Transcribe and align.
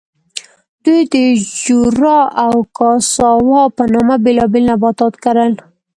دوی 0.83 1.01
د 1.13 1.15
جورا 1.63 2.19
او 2.45 2.53
کاساوا 2.77 3.63
په 3.75 3.83
نامه 3.93 4.15
بېلابېل 4.25 4.63
نباتات 4.71 5.13
کرل. 5.23 5.53